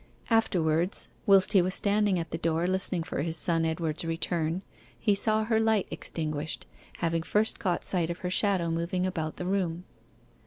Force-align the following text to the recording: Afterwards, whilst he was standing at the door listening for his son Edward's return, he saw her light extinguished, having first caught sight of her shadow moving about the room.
Afterwards, 0.31 1.09
whilst 1.27 1.53
he 1.53 1.61
was 1.61 1.75
standing 1.75 2.17
at 2.17 2.31
the 2.31 2.37
door 2.39 2.65
listening 2.67 3.03
for 3.03 3.21
his 3.21 3.37
son 3.37 3.65
Edward's 3.65 4.03
return, 4.03 4.63
he 4.99 5.13
saw 5.13 5.43
her 5.43 5.59
light 5.59 5.87
extinguished, 5.91 6.65
having 6.97 7.21
first 7.21 7.59
caught 7.59 7.85
sight 7.85 8.09
of 8.09 8.17
her 8.25 8.31
shadow 8.31 8.71
moving 8.71 9.05
about 9.05 9.35
the 9.37 9.45
room. 9.45 9.83